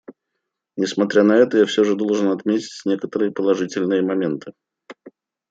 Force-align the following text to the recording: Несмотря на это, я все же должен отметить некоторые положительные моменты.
Несмотря 0.77 1.21
на 1.21 1.33
это, 1.33 1.59
я 1.59 1.67
все 1.67 1.83
же 1.83 1.93
должен 1.95 2.29
отметить 2.29 2.81
некоторые 2.85 3.29
положительные 3.31 4.01
моменты. 4.01 4.53